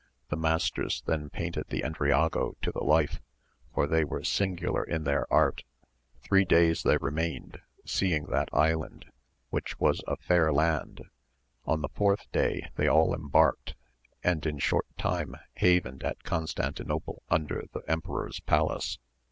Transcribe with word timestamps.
The 0.29 0.35
masters 0.35 1.03
then 1.05 1.29
painted 1.29 1.65
the 1.69 1.83
Endriago 1.83 2.55
to 2.63 2.71
the 2.71 2.83
life 2.83 3.21
for 3.71 3.85
they 3.85 4.03
were 4.03 4.23
singular 4.23 4.83
in 4.83 5.03
their 5.03 5.31
art. 5.31 5.63
Three 6.23 6.43
days 6.43 6.81
they 6.81 6.97
remained 6.97 7.59
seeing 7.85 8.25
that 8.31 8.49
island 8.51 9.05
which 9.51 9.79
was 9.79 10.01
a 10.07 10.17
fair 10.17 10.51
land; 10.51 11.03
on 11.67 11.81
the 11.81 11.89
fourth 11.89 12.31
day 12.31 12.71
they 12.77 12.87
all 12.87 13.13
embarked, 13.13 13.75
and 14.23 14.43
in 14.47 14.57
short 14.57 14.87
time 14.97 15.35
havened 15.59 16.03
at 16.03 16.23
Constantinople 16.23 17.21
under 17.29 17.65
the 17.71 17.83
emperor's 17.87 18.39
palace. 18.39 18.97